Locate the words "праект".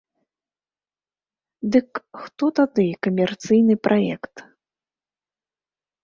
3.89-4.35